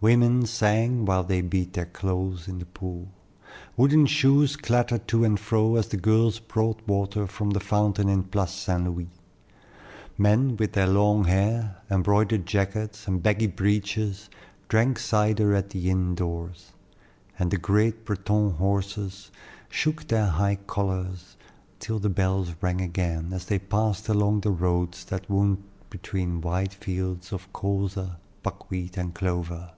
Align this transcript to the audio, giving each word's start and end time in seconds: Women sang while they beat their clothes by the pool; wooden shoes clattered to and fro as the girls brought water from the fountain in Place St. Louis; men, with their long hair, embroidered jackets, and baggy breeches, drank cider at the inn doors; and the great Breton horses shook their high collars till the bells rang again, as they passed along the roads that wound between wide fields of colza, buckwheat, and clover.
Women 0.00 0.46
sang 0.46 1.06
while 1.06 1.24
they 1.24 1.40
beat 1.40 1.72
their 1.72 1.84
clothes 1.86 2.46
by 2.46 2.58
the 2.60 2.66
pool; 2.66 3.08
wooden 3.76 4.06
shoes 4.06 4.54
clattered 4.54 5.08
to 5.08 5.24
and 5.24 5.40
fro 5.40 5.74
as 5.74 5.88
the 5.88 5.96
girls 5.96 6.38
brought 6.38 6.86
water 6.86 7.26
from 7.26 7.50
the 7.50 7.58
fountain 7.58 8.08
in 8.08 8.22
Place 8.22 8.52
St. 8.52 8.84
Louis; 8.84 9.08
men, 10.16 10.56
with 10.56 10.74
their 10.74 10.86
long 10.86 11.24
hair, 11.24 11.78
embroidered 11.90 12.46
jackets, 12.46 13.08
and 13.08 13.24
baggy 13.24 13.48
breeches, 13.48 14.30
drank 14.68 15.00
cider 15.00 15.52
at 15.52 15.70
the 15.70 15.90
inn 15.90 16.14
doors; 16.14 16.70
and 17.36 17.50
the 17.50 17.56
great 17.58 18.04
Breton 18.04 18.52
horses 18.52 19.32
shook 19.68 20.06
their 20.06 20.26
high 20.28 20.60
collars 20.68 21.36
till 21.80 21.98
the 21.98 22.08
bells 22.08 22.54
rang 22.60 22.80
again, 22.80 23.32
as 23.32 23.46
they 23.46 23.58
passed 23.58 24.08
along 24.08 24.42
the 24.42 24.52
roads 24.52 25.04
that 25.06 25.28
wound 25.28 25.60
between 25.90 26.40
wide 26.40 26.72
fields 26.74 27.32
of 27.32 27.52
colza, 27.52 28.16
buckwheat, 28.44 28.96
and 28.96 29.12
clover. 29.12 29.70